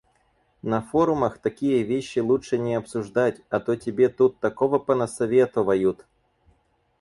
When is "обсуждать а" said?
2.73-3.59